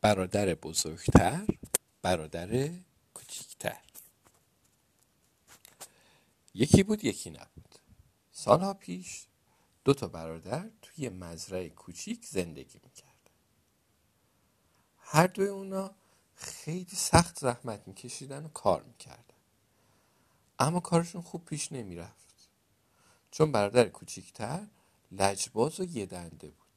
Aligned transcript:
برادر 0.00 0.54
بزرگتر 0.54 1.46
برادر 2.02 2.70
کوچیکتر. 3.14 3.82
یکی 6.54 6.82
بود 6.82 7.04
یکی 7.04 7.30
نبود. 7.30 7.74
سالها 8.32 8.74
پیش 8.74 9.26
دو 9.84 9.94
تا 9.94 10.08
برادر 10.08 10.70
توی 10.82 11.08
مزرعه 11.08 11.68
کوچیک 11.68 12.26
زندگی 12.26 12.80
می‌کرد 12.84 13.30
هر 14.98 15.26
دوی 15.26 15.48
اونا 15.48 15.94
خیلی 16.34 16.96
سخت 16.96 17.38
زحمت 17.38 17.88
میکشیدن 17.88 18.44
و 18.44 18.48
کار 18.48 18.82
می‌کردن. 18.82 19.22
اما 20.58 20.80
کارشون 20.80 21.22
خوب 21.22 21.44
پیش 21.44 21.72
نمی‌رفت. 21.72 22.48
چون 23.30 23.52
برادر 23.52 23.88
کوچیکتر 23.88 24.66
لجباز 25.12 25.80
و 25.80 25.84
یه 25.84 26.06
دنده 26.06 26.48
بود. 26.48 26.68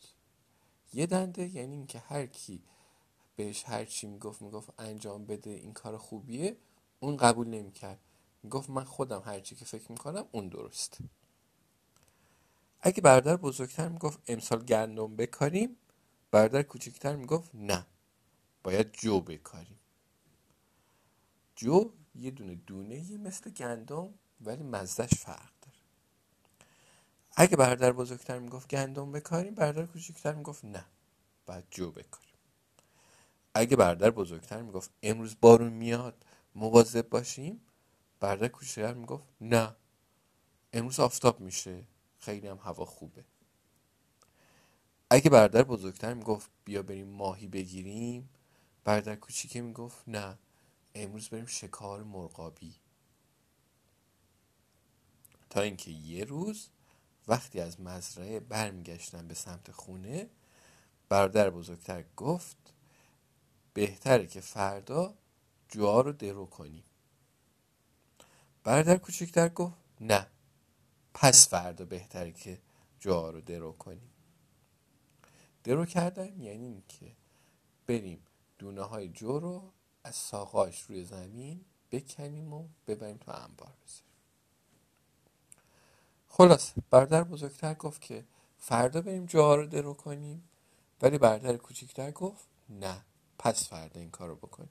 یه 0.93 1.05
دنده 1.05 1.47
یعنی 1.47 1.75
اینکه 1.75 1.99
هر 1.99 2.25
کی 2.25 2.63
بهش 3.41 3.63
هر 3.63 3.85
چی 3.85 4.07
می‌گفت 4.07 4.41
می‌گفت 4.41 4.69
انجام 4.77 5.25
بده 5.25 5.49
این 5.49 5.73
کار 5.73 5.97
خوبیه. 5.97 6.57
اون 6.99 7.17
قبول 7.17 7.47
نمی‌کرد. 7.47 7.99
می‌گفت 8.43 8.69
من 8.69 8.83
خودم 8.83 9.21
هر 9.25 9.39
چی 9.39 9.55
که 9.55 9.65
فکر 9.65 9.91
می‌کنم 9.91 10.27
اون 10.31 10.49
درست. 10.49 10.97
اگه 12.81 13.01
برادر 13.01 13.35
بزرگتر 13.35 13.89
می‌گفت 13.89 14.19
امسال 14.27 14.63
گندم 14.65 15.15
بکاریم 15.15 15.77
برادر 16.31 16.63
کوچکتر 16.63 17.15
می‌گفت 17.15 17.51
نه 17.53 17.85
باید 18.63 18.91
جو 18.93 19.21
بکاریم. 19.21 19.79
جو 21.55 21.93
یه 22.15 22.31
دونه 22.31 22.55
دونه 22.55 23.11
یه 23.11 23.17
مثل 23.17 23.49
گندم 23.49 24.13
ولی 24.41 24.63
مزدش 24.63 25.13
فرق 25.13 25.51
داره. 25.61 25.77
اگه 27.35 27.57
برادر 27.57 27.91
بزرگتر 27.91 28.39
می‌گفت 28.39 28.69
گندم 28.69 29.11
بکاریم 29.11 29.55
برادر 29.55 29.85
کوچکتر 29.85 30.33
می‌گفت 30.33 30.65
نه 30.65 30.85
باید 31.45 31.65
جو 31.71 31.91
بکاریم. 31.91 32.30
اگه 33.53 33.75
برادر 33.77 34.09
بزرگتر 34.11 34.61
می‌گفت 34.61 34.91
امروز 35.03 35.35
بارون 35.41 35.73
میاد 35.73 36.25
مواظب 36.55 37.09
باشیم؟ 37.09 37.61
برادر 38.19 38.47
کوچکتر 38.47 38.93
می‌گفت 38.93 39.27
نه. 39.41 39.75
امروز 40.73 40.99
آفتاب 40.99 41.39
میشه. 41.39 41.83
خیلی 42.19 42.47
هم 42.47 42.59
هوا 42.63 42.85
خوبه. 42.85 43.25
اگه 45.09 45.29
برادر 45.29 45.63
بزرگتر 45.63 46.13
می‌گفت 46.13 46.49
بیا 46.65 46.81
بریم 46.83 47.07
ماهی 47.07 47.47
بگیریم 47.47 48.29
برادر 48.83 49.15
کوچیکه 49.15 49.61
می‌گفت 49.61 50.03
نه. 50.09 50.37
امروز 50.95 51.29
بریم 51.29 51.45
شکار 51.45 52.03
مرغابی. 52.03 52.75
تا 55.49 55.61
اینکه 55.61 55.91
یه 55.91 56.23
روز 56.25 56.69
وقتی 57.27 57.59
از 57.59 57.81
مزرعه 57.81 58.39
برمیگشتن 58.39 59.27
به 59.27 59.33
سمت 59.33 59.71
خونه 59.71 60.29
برادر 61.09 61.49
بزرگتر 61.49 62.03
گفت 62.17 62.57
بهتره 63.73 64.27
که 64.27 64.41
فردا 64.41 65.13
جوها 65.69 66.01
رو 66.01 66.11
درو 66.11 66.45
کنیم. 66.45 66.83
برادر 68.63 68.97
کوچکتر 68.97 69.49
گفت 69.49 69.75
نه 70.01 70.27
پس 71.13 71.47
فردا 71.49 71.85
بهتره 71.85 72.31
که 72.31 72.61
جوها 72.99 73.29
رو 73.29 73.41
درو 73.41 73.71
کنیم. 73.71 74.11
درو 75.63 75.85
کردن 75.85 76.41
یعنی 76.41 76.65
اینکه 76.65 77.15
بریم 77.87 78.27
دونه 78.57 78.81
های 78.81 79.09
جو 79.09 79.39
رو 79.39 79.71
از 80.03 80.15
ساقاش 80.15 80.81
روی 80.81 81.05
زمین 81.05 81.65
بکنیم 81.91 82.53
و 82.53 82.67
ببریم 82.87 83.17
تو 83.17 83.31
انبار 83.31 83.73
بذاریم. 83.83 84.11
خلاص 86.27 86.73
برادر 86.89 87.23
بزرگتر 87.23 87.73
گفت 87.73 88.01
که 88.01 88.25
فردا 88.57 89.01
بریم 89.01 89.25
جوها 89.25 89.55
رو 89.55 89.65
درو 89.67 89.93
کنیم 89.93 90.49
ولی 91.01 91.17
برادر 91.17 91.57
کوچکتر 91.57 92.11
گفت 92.11 92.47
نه. 92.69 93.05
پس 93.43 93.69
فردا 93.69 93.99
این 93.99 94.11
کار 94.11 94.27
رو 94.27 94.35
بکنیم 94.35 94.69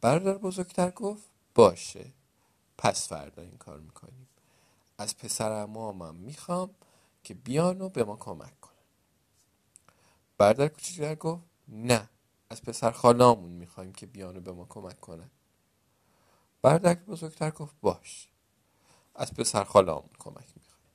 برادر 0.00 0.38
بزرگتر 0.38 0.90
گفت 0.90 1.22
باشه. 1.54 2.12
پس 2.78 3.08
فردا 3.08 3.42
این 3.42 3.56
کار 3.56 3.80
می‌کنیم. 3.80 4.28
از 4.98 5.16
پسر 5.16 5.52
امامم 5.52 6.14
می‌خوام 6.14 6.74
که 7.24 7.34
بیان 7.34 7.80
و 7.80 7.88
به 7.88 8.04
ما 8.04 8.16
کمک 8.16 8.60
کنن. 8.60 8.76
برادر 10.38 10.68
کوچکتر 10.68 11.14
گفت 11.14 11.44
نه 11.68 12.08
از 12.50 12.62
پسر 12.62 12.90
خالامون 12.90 13.50
می‌خوایم 13.50 13.92
که 13.92 14.06
بیان 14.06 14.36
و 14.36 14.40
به 14.40 14.52
ما 14.52 14.64
کمک 14.64 15.00
کنن. 15.00 15.30
برادر 16.62 16.94
بزرگتر 16.94 17.50
گفت 17.50 17.74
باش. 17.80 18.28
از 19.14 19.34
پسر 19.34 19.64
خالامون 19.64 20.10
کمک 20.18 20.46
می‌خوایم. 20.56 20.90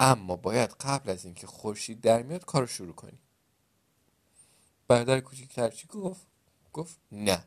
اما 0.00 0.36
باید 0.36 0.70
قبل 0.70 1.10
از 1.10 1.24
اینکه 1.24 1.46
خورشید 1.46 2.00
در 2.00 2.22
میاد 2.22 2.44
کارو 2.44 2.66
شروع 2.66 2.94
کنیم. 2.94 3.18
برادر 4.88 5.20
کوچکتر 5.20 5.68
چی 5.68 5.86
گفت؟ 5.86 6.26
گفت 6.72 6.98
نه. 7.12 7.44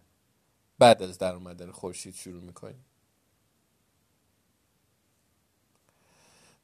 بعد 0.80 1.04
از 1.04 1.18
در 1.18 1.36
اومدن 1.36 1.72
خورشید 1.72 2.16
شروع 2.16 2.44
می‌کنیم. 2.44 2.86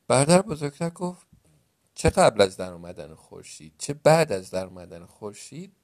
برادر 0.07 0.41
بزرگتر 0.41 0.89
گفت 0.89 1.27
چه 1.95 2.09
قبل 2.09 2.41
از 2.41 2.57
در 2.57 2.71
اومدن 2.71 3.15
خورشید؟ 3.15 3.73
چه 3.77 3.93
بعد 3.93 4.31
از 4.31 4.51
در 4.51 4.65
اومدن 4.65 5.05
خورشید؟ 5.05 5.75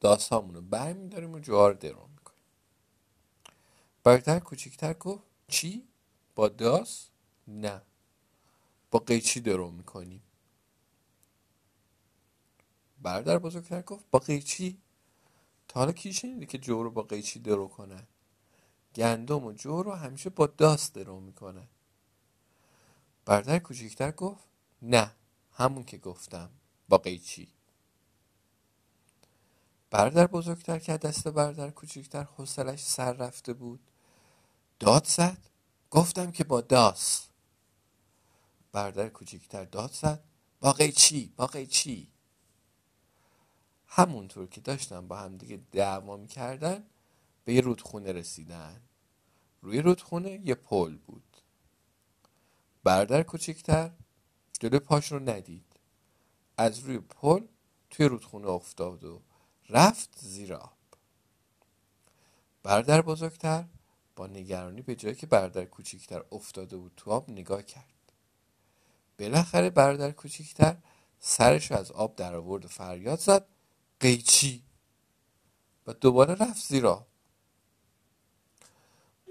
داستامون 0.00 0.54
رو 0.54 0.62
برمیداریم 0.62 1.34
و 1.34 1.38
جوار 1.38 1.72
درو 1.72 2.06
می‌کنیم. 2.08 2.44
برادر 4.04 4.38
کوچکتر 4.38 4.92
گفت 4.92 5.24
چی؟ 5.48 5.88
با 6.34 6.48
داس؟ 6.48 7.08
نه. 7.48 7.82
با 8.90 8.98
قیچی 8.98 9.40
درو 9.40 9.70
می‌کنیم. 9.70 10.22
برادر 13.00 13.38
بزرگتر 13.38 13.82
گفت 13.82 14.04
با 14.10 14.18
قیچی؟ 14.18 14.82
تا 15.68 15.80
حالا 15.80 15.92
کی 15.92 16.12
شنیده 16.12 16.46
که 16.46 16.58
جو 16.58 16.82
رو 16.82 16.90
با 16.90 17.02
قیچی 17.02 17.40
درو 17.40 17.68
کنن 17.68 18.06
گندم 18.94 19.44
و 19.44 19.52
جو 19.52 19.82
رو 19.82 19.92
همیشه 19.92 20.30
با 20.30 20.46
داست 20.46 20.94
درو 20.94 21.20
می‌کنن 21.20 21.68
برادر 23.24 23.58
کوچکتر 23.58 24.10
گفت 24.10 24.44
نه 24.82 25.16
همون 25.52 25.84
که 25.84 25.98
گفتم 25.98 26.50
با 26.88 26.98
قیچی. 26.98 27.48
برادر 29.90 30.26
بزرگتر 30.26 30.78
که 30.78 30.96
دست 30.96 31.28
برادر 31.28 31.70
کوچکتر 31.70 32.22
حوصلش 32.22 32.84
سر 32.84 33.12
رفته 33.12 33.52
بود 33.52 33.80
داد 34.80 35.06
زد 35.06 35.50
گفتم 35.90 36.32
که 36.32 36.44
با 36.44 36.60
داس. 36.60 37.28
برادر 38.72 39.08
کوچکتر 39.08 39.64
داد 39.64 39.92
زد 39.92 40.24
با 40.60 40.72
قیچی 40.72 41.32
با 41.36 41.46
قیچی. 41.46 42.12
همونطور 43.92 44.46
که 44.46 44.60
داشتن 44.60 45.08
با 45.08 45.16
هم 45.16 45.36
دیگه 45.36 45.60
دعوا 45.72 46.16
می‌کردن 46.16 46.84
به 47.44 47.54
یه 47.54 47.60
رودخونه 47.60 48.12
رسیدن. 48.12 48.80
روی 49.62 49.82
رودخونه 49.82 50.40
یه 50.44 50.54
پل 50.54 50.96
بود. 50.96 51.36
برادر 52.84 53.22
کوچکتر 53.22 53.90
جلو 54.60 54.78
پاش 54.78 55.12
رو 55.12 55.18
ندید. 55.18 55.64
از 56.56 56.78
روی 56.78 56.98
پل 56.98 57.46
توی 57.90 58.06
رودخونه 58.06 58.48
افتاد 58.48 59.04
و 59.04 59.22
رفت 59.68 60.18
زیر 60.18 60.54
آب. 60.54 60.76
برادر 62.62 63.02
بزرگتر 63.02 63.64
با 64.16 64.26
نگرانی 64.26 64.82
به 64.82 64.94
جایی 64.94 65.14
که 65.14 65.26
برادر 65.26 65.64
کوچکتر 65.64 66.24
افتاده 66.32 66.76
بود 66.76 66.92
تو 66.96 67.10
آب 67.10 67.30
نگاه 67.30 67.62
کرد. 67.62 68.12
بالاخره 69.18 69.70
برادر 69.70 70.10
کوچکتر 70.10 70.76
سرش 71.20 71.72
از 71.72 71.92
آب 71.92 72.16
در 72.16 72.34
آورد 72.34 72.64
و 72.64 72.68
فریاد 72.68 73.18
زد 73.18 73.46
قیچی. 74.00 74.62
و 75.86 75.92
دوباره 75.92 76.34
رفت 76.34 76.66
زیرا. 76.66 77.06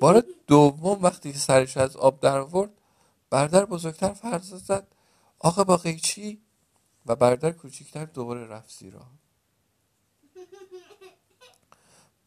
بار 0.01 0.23
دوم 0.47 1.03
وقتی 1.03 1.33
سرش 1.33 1.77
از 1.77 1.97
آب 1.97 2.19
در 2.19 2.38
آورد 2.38 2.71
برادر 3.29 3.65
بزرگتر 3.65 4.13
فرض 4.13 4.53
زد 4.53 4.88
آقا 5.39 5.63
با 5.63 5.77
قیچی؟ 5.77 6.41
و 7.05 7.15
برادر 7.15 7.51
کوچکتر 7.51 8.05
دوباره 8.05 8.47
رفت 8.47 8.77
زیرا. 8.79 9.05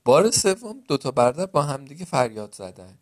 بار 0.05 0.31
سوم 0.31 0.81
دوتا 0.81 1.11
برادر 1.11 1.46
با 1.46 1.62
همدیگه 1.62 2.05
فریاد 2.05 2.55
زدن. 2.55 2.99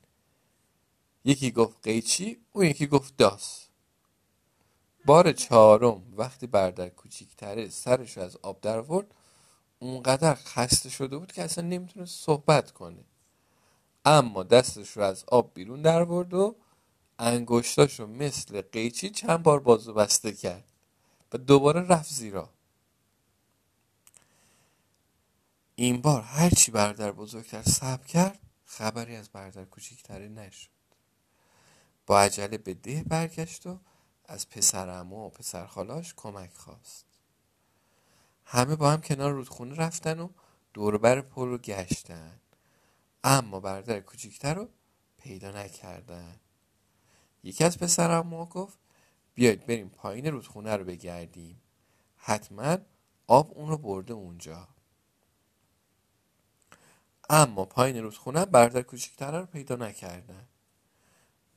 یکی 1.25 1.51
گفت 1.51 1.77
قیچی 1.83 2.41
اون 2.53 2.67
یکی 2.67 2.87
گفت 2.87 3.17
داس. 3.17 3.67
بار 5.05 5.33
چهارم 5.33 6.03
وقتی 6.17 6.47
برادر 6.47 6.89
کوچیکتره 6.89 7.69
سرش 7.69 8.19
از 8.19 8.37
آب 8.37 8.61
در 8.61 8.79
آورد 8.79 9.15
اونقدر 9.83 10.35
خسته 10.35 10.89
شده 10.89 11.19
بود 11.19 11.33
که 11.33 11.43
اصلا 11.43 11.65
نمی‌تونه 11.65 12.07
صحبت 12.07 12.71
کنه. 12.71 13.05
اما 14.05 14.43
دستش 14.43 14.91
رو 14.97 15.03
از 15.03 15.25
آب 15.29 15.55
بیرون 15.55 15.83
در 15.83 16.05
برد 16.05 16.35
و 16.35 16.57
انگشتاشو 17.19 18.07
مثل 18.07 18.61
قیچی 18.61 19.11
چند 19.11 19.43
بار 19.43 19.61
بازو 19.61 19.95
بسته 19.95 20.33
کرد 20.33 20.65
و 21.33 21.39
دوباره 21.39 21.81
رفت 21.81 22.13
زیرا 22.13 22.51
این 25.75 26.01
بار 26.01 26.23
هرچی 26.23 26.71
بردر 26.71 27.13
بزرگتر 27.13 27.63
سب 27.63 28.07
کرد 28.07 28.39
خبری 28.65 29.17
از 29.17 29.29
بردر 29.29 29.65
کوچیکتره 29.65 30.29
نشد. 30.29 30.71
با 32.07 32.21
عجله 32.21 32.59
به 32.59 32.75
ده 32.75 33.05
برگشت 33.05 33.67
و 33.67 33.79
از 34.25 34.49
پسر 34.49 34.89
امو 34.89 35.27
و 35.27 35.29
پسر 35.29 35.67
خالاش 35.67 36.15
کمک 36.17 36.55
خواست. 36.55 37.10
همه 38.53 38.77
با 38.77 38.91
هم 38.91 39.01
کنار 39.01 39.33
رودخونه 39.33 39.75
رفتن 39.75 40.21
و 40.21 40.29
دوربر 40.75 41.21
پل 41.21 41.47
رو 41.49 41.59
گشتن. 41.59 42.41
اما 43.25 43.61
برادر 43.61 44.01
کوچیکتر 44.01 44.55
رو 44.55 44.69
پیدا 45.19 45.51
نکردن. 45.51 46.41
یکی 47.43 47.65
از 47.65 47.79
پسرم 47.79 48.45
گفت 48.45 48.79
بیاید 49.35 49.67
بریم 49.67 49.89
پایین 49.89 50.27
رودخونه 50.27 50.77
رو 50.77 50.85
بگردیم. 50.85 51.63
حتما 52.17 52.79
آب 53.27 53.59
اون 53.59 53.69
رو 53.69 53.79
برده 53.79 54.13
اونجا. 54.13 54.69
اما 57.31 57.65
پایین 57.65 58.03
رودخونه 58.03 58.45
برادر 58.45 58.83
کوچیکتر 58.83 59.41
رو 59.41 59.47
پیدا 59.47 59.77
نکردن. 59.77 60.49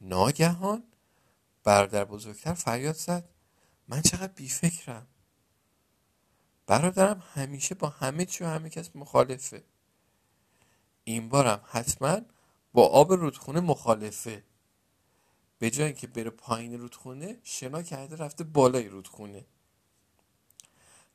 ناگهان 0.02 0.84
برادر 1.64 2.06
بزرگتر 2.06 2.54
فریاد 2.54 2.96
زد 2.96 3.30
من 3.88 4.02
چقدر 4.02 4.34
بیفکرم. 4.34 5.08
برادرم 6.68 7.24
همیشه 7.34 7.76
با 7.76 7.90
همه 7.90 8.26
چی 8.26 8.44
و 8.44 8.48
همه 8.48 8.70
کس 8.70 8.90
مخالفه. 8.96 9.64
این 11.04 11.30
بارم 11.30 11.62
حتما 11.66 12.22
با 12.74 12.88
آب 12.88 13.14
رودخونه 13.14 13.60
مخالفه. 13.60 14.44
به 15.60 15.70
جای 15.70 15.94
که 15.94 16.08
بره 16.08 16.30
پایین 16.30 16.80
رودخونه 16.80 17.40
شنا 17.44 17.82
کرده 17.82 18.16
رفته 18.16 18.44
بالای 18.44 18.88
رودخونه. 18.88 19.46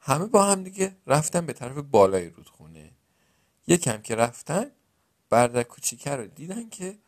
همه 0.01 0.27
با 0.27 0.45
هم 0.45 0.63
دیگه 0.63 0.97
رفتن 1.07 1.47
به 1.47 1.53
طرف 1.53 1.77
بالای 1.77 2.31
رودخونه. 2.31 2.93
یکم 3.67 4.03
که 4.03 4.15
رفتن 4.15 4.71
برادر 5.31 5.63
کوچیکه 5.63 6.11
رو 6.11 6.27
دیدن 6.27 6.69
که 6.69 6.99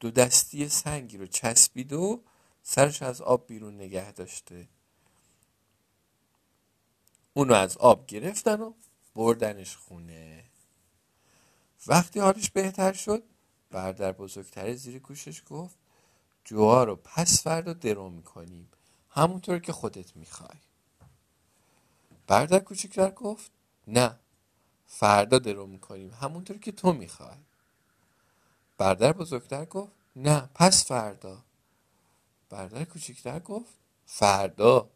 دو 0.00 0.10
دستی 0.10 0.68
سنگی 0.68 1.18
رو 1.18 1.26
چسبید 1.26 1.92
و 1.92 2.22
سرش 2.62 3.02
از 3.02 3.22
آب 3.22 3.46
بیرون 3.46 3.74
نگه 3.74 4.12
داشته. 4.12 4.68
اونو 7.38 7.54
از 7.54 7.76
آب 7.76 8.06
گرفتن 8.06 8.60
و 8.60 8.72
بردنش 9.14 9.76
خونه. 9.76 10.44
وقتی 11.86 12.20
حالش 12.20 12.50
بهتر 12.50 12.92
شد 12.92 13.22
برادر 13.70 14.12
بزرگتر 14.12 14.74
زیر 14.74 14.98
گوشش 14.98 15.42
گفت 15.50 15.76
جوها 16.44 16.84
رو 16.84 16.96
پس 16.96 17.42
فردا 17.42 17.72
درو 17.72 18.10
می‌کنیم. 18.10 18.70
همونطور 19.10 19.58
که 19.58 19.72
خودت 19.72 20.16
می‌خوای. 20.16 20.58
برادر 22.26 22.58
کوچکتر 22.58 23.10
گفت 23.10 23.50
نه 23.86 24.18
فردا 24.86 25.38
درو 25.38 25.66
می‌کنیم. 25.66 26.14
همونطور 26.14 26.58
که 26.58 26.72
تو 26.72 26.92
می‌خوای. 26.92 27.38
برادر 28.78 29.12
بزرگتر 29.12 29.64
گفت 29.64 29.92
نه 30.16 30.50
پس 30.54 30.84
فردا. 30.84 31.44
برادر 32.50 32.84
کوچکتر 32.84 33.38
گفت 33.38 33.74
فردا. 34.06 34.90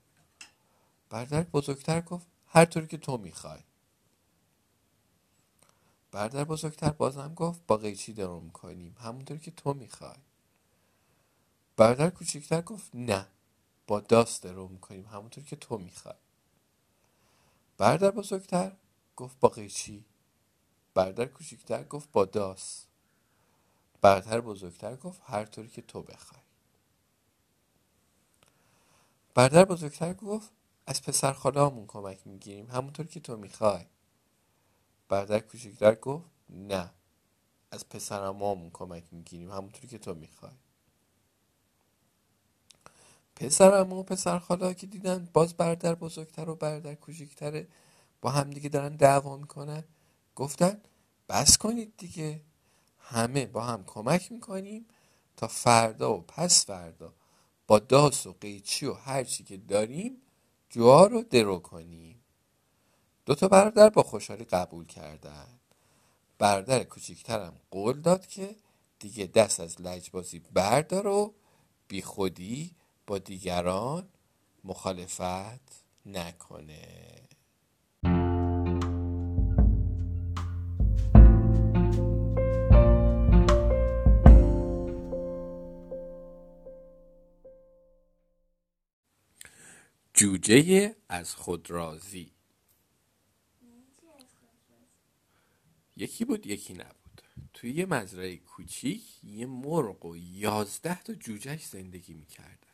برادر 1.11 1.43
بزرگتر 1.43 2.00
گفت 2.00 2.31
هر 2.54 2.64
طوری 2.64 2.87
که 2.87 2.96
تو 2.99 3.16
می‌خوای. 3.19 3.60
برادر 6.10 6.44
بزرگتر 6.44 6.90
بازم 6.90 7.34
گفت 7.34 7.66
با 7.66 7.76
قیچی 7.76 8.12
درو 8.12 8.40
می‌کنیم. 8.40 8.96
همونطور 9.00 9.38
که 9.38 9.50
تو 9.50 9.75
می‌خوای. 9.75 10.19
برادر 11.76 12.10
کوچکتر 12.10 12.62
گفت 12.62 12.90
نه 12.94 13.28
با 13.87 14.00
داست 14.00 14.43
درو 14.43 14.69
می‌کنیم. 14.69 15.06
همونطور 15.06 15.44
که 15.44 15.56
تو 15.56 15.78
می‌خوای. 15.78 16.14
برادر 17.78 18.10
بزرگتر 18.10 18.76
گفت 19.16 19.40
با 19.40 19.49
قیچی. 19.49 20.04
برادر 20.94 21.26
کوچکتر 21.26 21.84
گفت 21.84 22.12
با 22.12 22.25
داست 22.25 22.88
برادر 24.00 24.40
بزرگتر 24.40 24.96
گفت 24.96 25.20
هر 25.25 25.44
طوری 25.44 25.69
که 25.69 25.82
تو 25.82 26.02
بخوای. 26.02 26.43
برادر 29.34 29.64
بزرگتر 29.64 30.14
گفت 30.14 30.50
از 30.87 31.02
پسر 31.02 31.32
خالهامون 31.32 31.87
کمک 31.87 32.26
می‌گیریم. 32.26 32.70
همونطور 32.70 33.06
که 33.06 33.20
تو 33.20 33.37
می‌خوای. 33.37 33.87
برادر 35.08 35.38
کوچکتر 35.38 35.94
گفت 35.94 36.25
نه. 36.50 36.90
از 37.70 37.88
پسرمامون 37.88 38.70
کمک 38.70 39.05
می‌گیریم. 39.11 39.50
همونطور 39.50 39.90
که 39.90 39.99
تو 39.99 40.14
می‌خوای. 40.14 40.52
پسرم 43.37 43.93
و 43.93 44.02
پسر 44.02 44.38
خاله 44.38 44.75
که 44.75 44.87
دیدن 44.87 45.29
باز 45.32 45.55
برادر 45.55 45.94
بزرگتر 45.94 46.50
و 46.50 46.56
برادر 46.56 46.94
کوچکتره 46.94 47.69
با 48.20 48.31
هم 48.31 48.50
دیگه 48.50 48.69
دارن 48.69 48.96
دعوا 48.96 49.37
می‌کنن. 49.37 49.85
گفتن 50.35 50.81
بس 51.28 51.58
کنید 51.58 51.96
دیگه. 51.96 52.40
همه 52.99 53.46
با 53.46 53.64
هم 53.64 53.85
کمک 53.85 54.32
می‌کنیم 54.32 54.87
تا 55.37 55.49
فردا 55.49 56.14
و 56.14 56.20
پس 56.20 56.67
فردا 56.67 57.14
با 57.67 57.78
داس 57.78 58.26
و 58.26 58.32
قیچی 58.40 58.87
و 58.87 58.93
هر 58.93 59.25
چی 59.25 59.44
که 59.44 59.56
داریم 59.56 60.22
جوها 60.73 61.07
رو 61.07 61.23
درو 61.25 61.61
کنیم 61.61 62.25
دو 63.27 63.37
تا 63.37 63.49
برادر 63.49 63.91
با 63.91 64.05
خوشحالی 64.05 64.45
قبول 64.45 64.87
کردن. 64.87 65.61
برادر 66.39 66.85
کوچیکترم 66.85 67.61
قول 67.73 68.03
داد 68.03 68.27
که 68.27 68.57
دیگه 69.01 69.27
دست 69.27 69.61
از 69.61 69.83
لجبازی 69.83 70.41
بردار 70.41 71.09
و 71.09 71.35
بی 71.89 72.03
خودی 72.03 72.77
با 73.09 73.19
دیگران 73.19 74.11
مخالفت 74.65 75.85
نکنه. 76.07 77.23
جوجه 90.23 90.97
از 91.09 91.35
خود 91.35 91.71
راضی. 91.71 92.33
یکی 95.97 96.25
بود 96.25 96.47
یکی 96.47 96.75
نبود. 96.75 97.23
توی 97.55 97.71
یه 97.71 97.87
مزرعه 97.87 98.37
کوچیک 98.37 99.25
یه 99.25 99.47
مرغ 99.47 100.05
و 100.05 100.17
یازده 100.17 101.03
تا 101.03 101.15
جوجهش 101.15 101.67
زندگی 101.67 102.15
می‌کردن. 102.15 102.73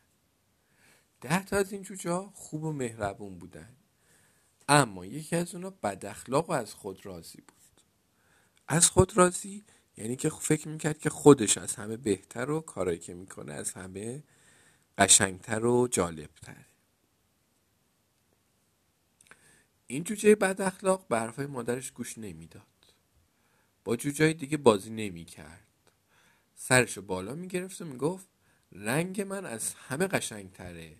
ده 1.21 1.45
تا 1.45 1.57
از 1.57 1.71
این 1.71 1.81
جوجه 1.81 2.29
خوب 2.33 2.63
و 2.63 2.71
مهربون 2.71 3.39
بودن. 3.39 3.75
اما 4.67 5.05
یکی 5.05 5.35
از 5.35 5.55
اونا 5.55 5.69
بد 5.69 6.05
اخلاق 6.05 6.49
و 6.49 6.53
از 6.53 6.73
خود 6.73 7.05
راضی 7.05 7.41
بود. 7.41 7.81
از 8.67 8.89
خود 8.89 9.17
راضی 9.17 9.65
یعنی 9.97 10.15
که 10.15 10.29
فکر 10.29 10.67
می‌کرد 10.67 10.99
که 10.99 11.09
خودش 11.09 11.57
از 11.57 11.75
همه 11.75 11.97
بهتر 11.97 12.49
و 12.49 12.61
کارایی 12.61 12.99
که 12.99 13.13
می‌کنه 13.13 13.53
از 13.53 13.73
همه 13.73 14.23
قشنگتر 14.97 15.65
و 15.65 15.87
جالبتره 15.87 16.68
این 19.91 20.03
جوجه 20.03 20.35
بد 20.35 20.61
اخلاق 20.61 21.07
به 21.07 21.19
حرفای 21.19 21.45
مادرش 21.45 21.91
گوش 21.91 22.17
نمی‌داد. 22.17 22.93
با 23.83 23.95
جوجه 23.95 24.33
دیگه 24.33 24.57
بازی 24.57 24.89
نمی‌کرد. 24.89 25.67
سرشو 26.55 27.01
بالا 27.01 27.35
می‌گرفت 27.35 27.81
و 27.81 27.85
می‌گفت 27.85 28.27
رنگ 28.71 29.21
من 29.21 29.45
از 29.45 29.73
همه 29.73 30.07
قشنگتره. 30.07 30.97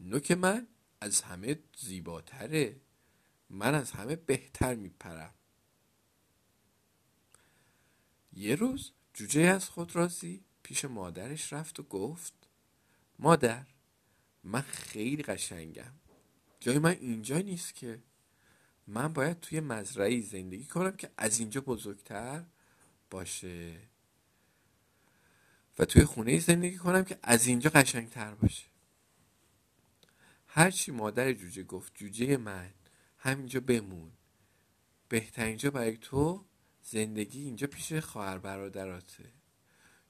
نوک 0.00 0.30
من 0.30 0.66
از 1.00 1.22
همه 1.22 1.58
زیباتره. 1.76 2.80
من 3.50 3.74
از 3.74 3.92
همه 3.92 4.16
بهتر 4.16 4.74
میپرم. 4.74 5.34
یه 8.32 8.54
روز 8.54 8.92
جوجه 9.14 9.40
از 9.40 9.68
خود 9.68 9.96
رازی 9.96 10.44
پیش 10.62 10.84
مادرش 10.84 11.52
رفت 11.52 11.80
و 11.80 11.82
گفت 11.82 12.34
مادر 13.18 13.66
من 14.44 14.60
خیلی 14.60 15.22
قشنگم. 15.22 15.92
جای 16.60 16.78
من 16.78 16.96
اینجا 17.00 17.38
نیست 17.38 17.74
که 17.74 18.02
من 18.90 19.12
باید 19.12 19.40
توی 19.40 19.60
مزرعی 19.60 20.22
زندگی 20.22 20.64
کنم 20.64 20.96
که 20.96 21.10
از 21.16 21.38
اینجا 21.38 21.60
بزرگتر 21.60 22.44
باشه. 23.10 23.80
و 25.78 25.84
توی 25.84 26.04
خونه 26.04 26.38
زندگی 26.38 26.76
کنم 26.76 27.04
که 27.04 27.18
از 27.22 27.46
اینجا 27.46 27.70
قشنگتر 27.70 28.34
باشه. 28.34 28.66
هرچی 30.46 30.92
مادر 30.92 31.32
جوجه 31.32 31.62
گفت 31.62 31.94
جوجه 31.94 32.36
من 32.36 32.70
همینجا 33.18 33.60
بمون. 33.60 34.12
بهترین 35.08 35.56
جا 35.56 35.70
برای 35.70 35.96
تو 35.96 36.44
زندگی 36.82 37.42
اینجا 37.42 37.66
پیش 37.66 37.92
خواهر 37.92 38.38
برادراته. 38.38 39.32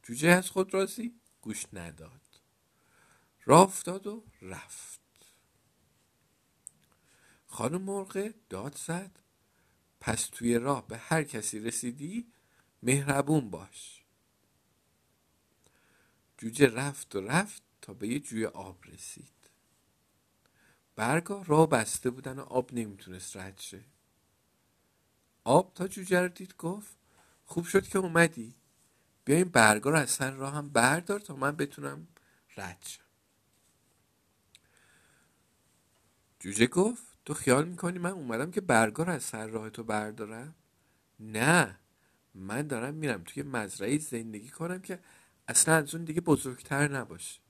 جوجه 0.03 0.29
از 0.29 0.51
خود 0.51 0.75
راضی 0.75 1.15
گوش 1.41 1.67
نداد. 1.73 2.41
راه 3.45 3.61
افتاد 3.61 4.07
و 4.07 4.25
رفت. 4.43 5.00
خانم 7.51 7.83
مرغ 7.83 8.35
داد 8.49 8.77
زد. 8.77 9.11
پس 10.01 10.27
توی 10.27 10.59
راه 10.59 10.89
به 10.89 10.99
هر 10.99 11.23
کسی 11.23 11.59
رسیدی 11.59 12.33
مهربون 12.83 13.51
باش. 13.51 14.05
جوجه 16.39 16.67
رفت 16.67 17.17
و 17.17 17.21
رفت 17.21 17.63
تا 17.83 17.95
به 17.95 18.09
یه 18.09 18.21
جوی 18.21 18.47
آب 18.47 18.85
رسید. 18.85 19.31
برگا 20.97 21.43
راه 21.43 21.69
بسته 21.69 22.11
بودن 22.11 22.39
و 22.39 22.43
آب 22.43 22.73
نمی‌تونست 22.73 23.37
رد 23.37 23.59
شه. 23.59 23.85
آب 25.45 25.75
تا 25.75 25.89
جوجه 25.89 26.21
رو 26.21 26.29
دید 26.29 26.57
گفت 26.57 26.97
خوب 27.45 27.65
شد 27.65 27.89
که 27.89 27.99
اومدی. 27.99 28.55
بیا 29.25 29.37
این 29.37 29.49
برگا 29.49 29.91
رو 29.91 29.97
از 29.99 30.11
سر 30.11 30.31
راه 30.31 30.55
هم 30.55 30.69
بردار 30.69 31.21
تا 31.21 31.37
من 31.37 31.57
بتونم 31.57 32.09
رد 32.57 32.87
شم. 32.87 33.05
جوجه 36.41 36.67
گفت 36.67 37.10
تو 37.25 37.35
خیال 37.35 37.69
می‌کنی 37.69 37.99
من 37.99 38.11
اومدم 38.11 38.51
که 38.51 38.61
برگار 38.61 39.11
از 39.11 39.23
سر 39.23 39.47
راه 39.47 39.71
تو 39.71 39.85
بردارم؟ 39.85 40.55
نه. 41.21 41.79
من 42.35 42.67
دارم 42.67 42.95
میرم 42.95 43.23
توی 43.25 43.43
مزرعه 43.43 43.99
زندگی 43.99 44.49
کنم 44.49 44.81
که 44.81 45.01
اصلا 45.49 45.75
از 45.75 45.95
اون 45.95 46.05
دیگه 46.05 46.21
بزرگتر 46.21 46.89
نباشه. 46.89 47.41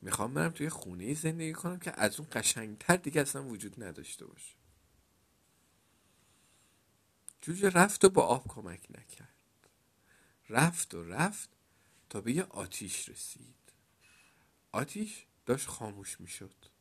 می‌خوام 0.00 0.34
برم 0.34 0.50
توی 0.50 0.68
خونه 0.68 1.14
زندگی 1.14 1.52
کنم 1.52 1.78
که 1.78 2.00
از 2.00 2.20
اون 2.20 2.28
قشنگتر 2.32 2.96
دیگه 2.96 3.20
اصلا 3.20 3.44
وجود 3.44 3.82
نداشته 3.82 4.26
باشه. 4.26 4.54
جوجه 7.40 7.70
رفت 7.70 8.04
و 8.04 8.08
با 8.08 8.22
آب 8.22 8.44
کمک 8.48 8.86
نکرد. 8.90 9.34
رفت 10.48 10.94
و 10.94 11.04
رفت 11.04 11.48
تا 12.10 12.20
به 12.20 12.32
یه 12.32 12.42
آتیش 12.42 13.08
رسید. 13.08 13.72
آتیش 14.72 15.26
داشت 15.46 15.68
خاموش 15.68 16.20
می‌شد. 16.20 16.73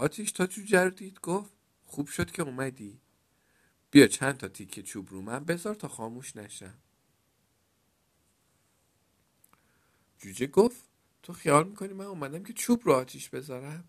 آتیش 0.00 0.32
تا 0.32 0.46
جوجه 0.46 0.84
رو 0.84 0.90
دید 0.90 1.20
گفت 1.20 1.52
خوب 1.84 2.06
شد 2.06 2.30
که 2.30 2.42
اومدی. 2.42 3.00
بیا 3.90 4.06
چند 4.06 4.36
تا 4.36 4.48
تیکه 4.48 4.82
چوب 4.82 5.10
رو 5.10 5.20
من 5.20 5.44
بذار 5.44 5.74
تا 5.74 5.88
خاموش 5.88 6.36
نشم. 6.36 6.78
جوجه 10.18 10.46
گفت 10.46 10.84
تو 11.22 11.32
خیال 11.32 11.68
می‌کنی 11.68 11.92
من 11.92 12.04
اومدم 12.04 12.42
که 12.42 12.52
چوب 12.52 12.82
رو 12.84 12.92
آتیش 12.92 13.28
بذارم؟ 13.28 13.88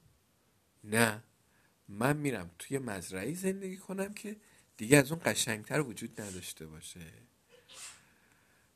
نه 0.83 1.23
من 1.87 2.17
میرم 2.17 2.51
توی 2.59 2.77
مزرعی 2.79 3.35
زندگی 3.35 3.77
کنم 3.77 4.13
که 4.13 4.35
دیگه 4.77 4.97
از 4.97 5.11
اون 5.11 5.21
قشنگتر 5.25 5.81
وجود 5.81 6.21
نداشته 6.21 6.67
باشه. 6.67 7.13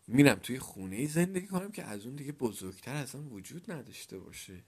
میرم 0.08 0.36
توی 0.36 0.60
خونه 0.60 1.08
زندگی 1.08 1.48
کنم 1.48 1.72
که 1.72 1.84
از 1.84 2.06
اون 2.06 2.16
دیگه 2.16 2.32
بزرگتر 2.32 2.96
از 2.96 3.16
اون 3.16 3.28
وجود 3.28 3.72
نداشته 3.72 4.20
باشه. 4.20 4.64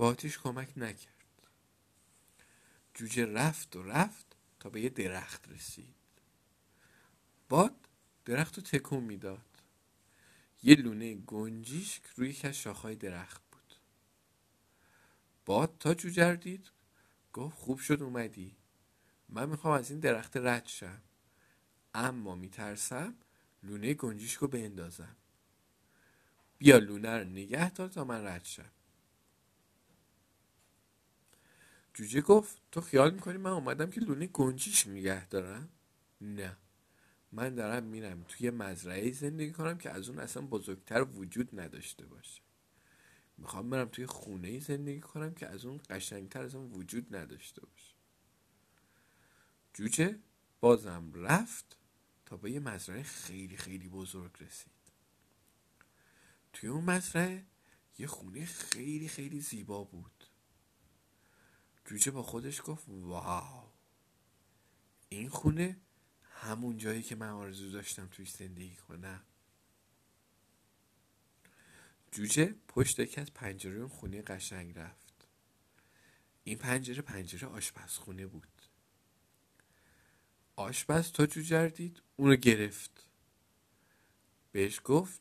با 0.00 0.14
کمک 0.14 0.72
نکرد. 0.76 1.48
جوجه 2.94 3.26
رفت 3.26 3.76
و 3.76 3.82
رفت 3.82 4.36
تا 4.60 4.70
به 4.70 4.80
یه 4.80 4.88
درخت 4.88 5.48
رسید. 5.48 5.94
باد 7.48 7.88
درخت 8.24 8.56
رو 8.56 8.62
تکون 8.62 9.04
می‌داد. 9.04 9.62
یه 10.62 10.74
لونه 10.74 11.14
گنجیشک 11.14 12.02
روی 12.16 12.28
یکی 12.28 12.48
از 12.48 12.54
شاخهای 12.54 12.94
درخت 12.94 13.42
بود. 13.50 13.74
باد 15.46 15.76
تا 15.78 15.94
جوجه 15.94 16.36
دید 16.36 16.70
گفت 17.32 17.56
خوب 17.56 17.78
شد 17.78 18.02
اومدی. 18.02 18.56
من 19.28 19.48
می‌خوام 19.48 19.74
از 19.74 19.90
این 19.90 20.00
درخت 20.00 20.36
رد 20.36 20.66
شم. 20.66 21.02
اما 21.94 22.34
میترسم 22.34 23.14
لونه 23.62 23.94
گنجیشک 23.94 24.38
رو 24.38 24.48
بندازم. 24.48 25.16
بیا 26.58 26.78
لونه 26.78 27.18
رو 27.18 27.24
نگه 27.24 27.70
دار 27.70 27.88
تا 27.88 28.04
من 28.04 28.26
رد 28.26 28.44
شم. 28.44 28.70
جوجه 31.94 32.20
گفت 32.20 32.62
تو 32.72 32.80
خیال 32.80 33.14
می‌کنی 33.14 33.36
من 33.36 33.50
اومدم 33.50 33.90
که 33.90 34.00
لونه 34.00 34.26
گنجیش 34.26 34.86
نگه 34.86 35.28
دارم؟ 35.28 35.68
نه. 36.20 36.56
من 37.32 37.54
دارم 37.54 37.84
میرم 37.84 38.24
توی 38.28 38.50
مزرعه 38.50 39.12
زندگی 39.12 39.52
کنم 39.52 39.78
که 39.78 39.90
از 39.90 40.08
اون 40.08 40.18
اصلا 40.18 40.42
بزرگتر 40.42 41.02
وجود 41.02 41.60
نداشته 41.60 42.06
باشه. 42.06 42.42
می‌خوام 43.38 43.70
برم 43.70 43.88
توی 43.88 44.06
خونه 44.06 44.60
زندگی 44.60 45.00
کنم 45.00 45.34
که 45.34 45.46
از 45.46 45.64
اون 45.64 45.80
قشنگتر 45.90 46.42
از 46.42 46.54
اون 46.54 46.70
وجود 46.70 47.16
نداشته 47.16 47.66
باشه. 47.66 47.94
جوجه 49.74 50.18
بازم 50.60 51.12
رفت 51.14 51.76
تا 52.26 52.36
به 52.36 52.50
یه 52.50 52.60
مزرعه 52.60 53.02
خیلی 53.02 53.56
خیلی 53.56 53.88
بزرگ 53.88 54.36
رسید. 54.40 54.72
توی 56.52 56.68
اون 56.68 56.84
مزرعه 56.84 57.44
یه 57.98 58.06
خونه 58.06 58.44
خیلی 58.44 59.08
خیلی 59.08 59.40
زیبا 59.40 59.84
بود. 59.84 60.19
جوجه 61.84 62.10
با 62.10 62.22
خودش 62.22 62.60
گفت 62.64 62.84
واو. 62.88 63.70
این 65.08 65.28
خونه 65.28 65.80
همون 66.22 66.78
جایی 66.78 67.02
که 67.02 67.14
من 67.16 67.28
آرزو 67.28 67.70
داشتم 67.70 68.06
توی 68.06 68.24
زندگی 68.24 68.76
کنم. 68.76 69.24
جوجه 72.12 72.54
پشت 72.68 72.98
یکی 72.98 73.20
از 73.20 73.34
پنجره 73.34 73.78
اون 73.78 73.88
خونه 73.88 74.22
قشنگ 74.22 74.78
رفت. 74.78 75.28
این 76.44 76.58
پنجره 76.58 77.02
پنجره 77.02 77.48
آشپزخونه 77.48 78.26
بود. 78.26 78.62
آشپز 80.56 81.12
تا 81.12 81.26
جوجه 81.26 81.68
دید 81.68 82.02
اونو 82.16 82.36
گرفت. 82.36 83.06
بهش 84.52 84.80
گفت 84.84 85.20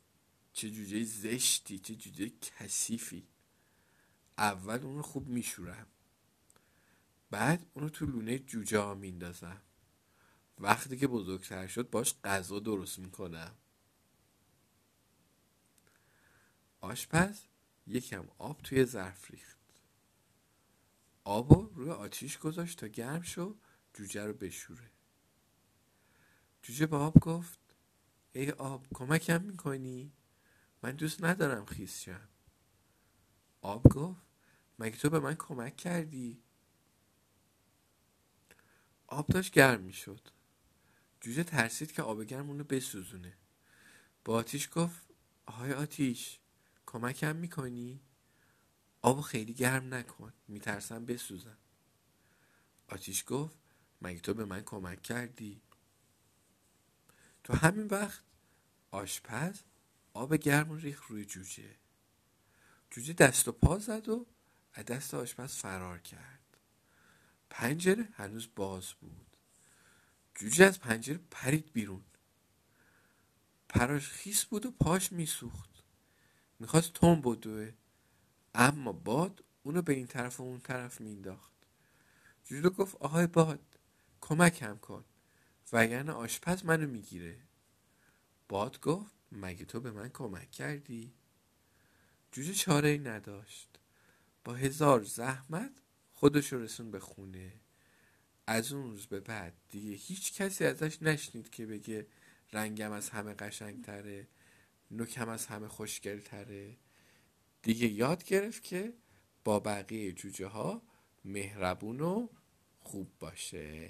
چه 0.53 0.69
جوجه 0.69 1.03
زشتی 1.03 1.79
چه 1.79 1.95
جوجه 1.95 2.31
کثیفی. 2.41 3.27
اول 4.37 4.83
اونو 4.83 5.01
خوب 5.01 5.27
میشورم. 5.27 5.87
بعد 7.29 7.65
اونو 7.73 7.89
تو 7.89 8.05
لونه 8.05 8.39
جوجه 8.39 8.79
ها 8.79 8.93
میندازم. 8.93 9.61
وقتی 10.57 10.97
که 10.97 11.07
بزرگتر 11.07 11.67
شد 11.67 11.89
باش 11.89 12.15
غذا 12.23 12.59
درست 12.59 12.99
می‌کنم. 12.99 13.55
آشپز 16.79 17.41
یکم 17.87 18.27
آب 18.37 18.61
توی 18.61 18.85
ظرف 18.85 19.31
ریخت. 19.31 19.59
آب 21.23 21.75
روی 21.75 21.89
آتیش 21.89 22.37
گذاشت 22.37 22.79
تا 22.79 22.87
گرم 22.87 23.21
شو 23.21 23.57
جوجه 23.93 24.25
رو 24.25 24.33
بشوره. 24.33 24.91
جوجه 26.61 26.85
به 26.85 26.97
آب 26.97 27.19
گفت 27.19 27.59
ای 28.31 28.51
آب 28.51 28.87
کمکم 28.93 29.41
می‌کنی؟ 29.41 30.13
من 30.83 30.91
دوست 30.91 31.23
ندارم 31.23 31.65
خیس 31.65 31.99
شم. 31.99 32.29
آب 33.61 33.83
گفت 33.83 34.21
مگه 34.79 34.97
تو 34.97 35.09
به 35.09 35.19
من 35.19 35.35
کمک 35.35 35.75
کردی؟ 35.75 36.43
آب 39.11 39.27
داشت 39.27 39.53
گرم 39.53 39.81
می‌شد. 39.81 40.27
جوجه 41.21 41.43
ترسید 41.43 41.91
که 41.91 42.01
آب 42.01 42.23
گرم 42.23 42.49
اونو 42.49 42.63
بسوزونه. 42.63 43.37
با 44.25 44.33
آتیش 44.33 44.69
گفت 44.71 45.01
آهای 45.45 45.73
آتیش 45.73 46.39
کمکم 46.85 47.35
می‌کنی؟ 47.35 48.01
آب 49.01 49.21
خیلی 49.21 49.53
گرم 49.53 49.93
نکن 49.93 50.33
میترسم 50.47 51.05
بسوزم. 51.05 51.57
آتیش 52.87 53.23
گفت 53.27 53.57
مگه 54.01 54.19
تو 54.19 54.33
به 54.33 54.45
من 54.45 54.61
کمک 54.61 55.01
کردی؟ 55.01 55.61
تو 57.43 57.53
همین 57.53 57.87
وقت 57.87 58.23
آشپز 58.91 59.61
آب 60.13 60.35
گرم 60.35 60.71
ریخ 60.71 61.07
روی 61.07 61.25
جوجه. 61.25 61.75
جوجه 62.91 63.13
دست 63.13 63.47
و 63.47 63.51
پا 63.51 63.79
زد 63.79 64.09
و 64.09 64.25
از 64.73 64.85
دست 64.85 65.13
آشپز 65.13 65.55
فرار 65.55 65.99
کرد. 65.99 66.48
پنجره 67.49 68.09
هنوز 68.13 68.47
باز 68.55 68.93
بود. 68.93 69.37
جوجه 70.35 70.65
از 70.65 70.79
پنجره 70.79 71.19
پرید 71.31 71.73
بیرون. 71.73 72.03
پراش 73.69 74.09
خیس 74.09 74.45
بود 74.45 74.65
و 74.65 74.71
پاش 74.71 75.11
میسوخت. 75.11 75.69
می‌خواست 76.59 76.93
تون 76.93 77.21
بدوه 77.21 77.73
اما 78.55 78.91
باد 78.91 79.43
اونو 79.63 79.81
به 79.81 79.93
این 79.93 80.07
طرف 80.07 80.39
و 80.39 80.43
اون 80.43 80.59
طرف 80.59 81.01
مینداخت 81.01 81.53
جوجه 82.45 82.69
گفت 82.69 82.95
آهای 82.95 83.27
باد 83.27 83.59
کمکم 84.21 84.77
کن. 84.77 85.05
وگرنه 85.73 86.11
آشپز 86.11 86.65
منو 86.65 86.87
می‌گیره. 86.87 87.39
باد 88.49 88.81
گفت 88.81 89.11
مگه 89.31 89.65
تو 89.65 89.79
به 89.79 89.91
من 89.91 90.09
کمک 90.09 90.51
کردی؟ 90.51 91.13
جوجه 92.31 92.53
چاره 92.53 92.89
ای 92.89 92.97
نداشت. 92.97 93.79
با 94.43 94.53
هزار 94.53 95.03
زحمت 95.03 95.71
خودشو 96.19 96.59
رسون 96.59 96.91
به 96.91 96.99
خونه. 96.99 97.53
از 98.47 98.71
اون 98.71 98.83
روز 98.83 99.07
به 99.07 99.19
بعد 99.19 99.53
دیگه 99.69 99.91
هیچ 99.91 100.33
کسی 100.33 100.65
ازش 100.65 101.01
نشنید 101.01 101.49
که 101.49 101.65
بگه 101.65 102.07
رنگم 102.53 102.91
از 102.91 103.09
همه 103.09 103.33
قشنگتره 103.33 104.27
نوکم 104.91 105.29
از 105.29 105.45
همه 105.45 105.67
خوشگلتره. 105.67 106.77
دیگه 107.61 107.87
یاد 107.87 108.23
گرفت 108.23 108.63
که 108.63 108.93
با 109.43 109.59
بقیه 109.59 110.11
جوجه 110.11 110.47
ها 110.47 110.81
مهربون 111.25 112.01
و 112.01 112.27
خوب 112.79 113.11
باشه. 113.19 113.89